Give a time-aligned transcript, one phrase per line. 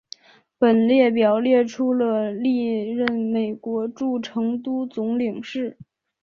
[0.57, 5.77] 本列表列出了历任美国驻成都总领事。